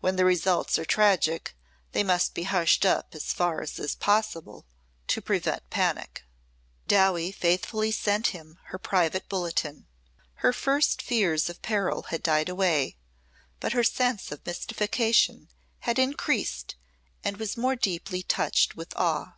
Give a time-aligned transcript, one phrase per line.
[0.00, 1.56] "When the results are tragic
[1.92, 4.66] they must be hushed up as far as is possible
[5.06, 6.24] to prevent panic."
[6.86, 9.86] Dowie faithfully sent him her private bulletin.
[10.34, 12.98] Her first fears of peril had died away,
[13.60, 15.48] but her sense of mystification
[15.78, 16.74] had increased
[17.24, 19.36] and was more deeply touched with awe.